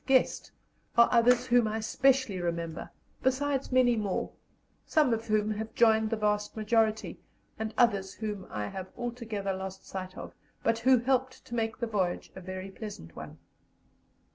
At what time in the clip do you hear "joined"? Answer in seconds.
5.75-6.09